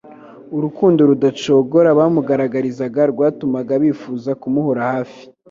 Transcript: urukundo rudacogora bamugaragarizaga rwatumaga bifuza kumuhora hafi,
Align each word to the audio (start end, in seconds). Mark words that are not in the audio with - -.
urukundo 0.55 1.01
rudacogora 1.09 1.89
bamugaragarizaga 1.99 3.01
rwatumaga 3.11 3.73
bifuza 3.83 4.31
kumuhora 4.41 4.81
hafi, 4.93 5.23